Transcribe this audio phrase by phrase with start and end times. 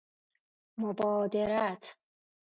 [0.79, 1.95] مبادرت